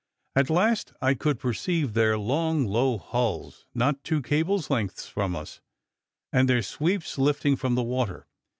[0.35, 5.61] At last I could perceive their long low hulls, not two cables' lengths from us,
[6.33, 8.25] and their sweeps lifting from the water.